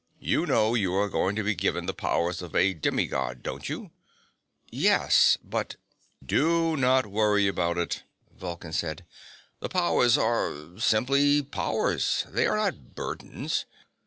[0.19, 3.69] You know you are going to be given the powers of a demi God, don't
[3.69, 3.91] you?"
[4.71, 5.37] "Yes.
[5.43, 5.75] But"
[6.39, 8.01] "Do not worry about it,"
[8.35, 9.05] Vulcan said.
[9.59, 12.25] "The powers are simply powers.
[12.29, 13.65] They are not burdens.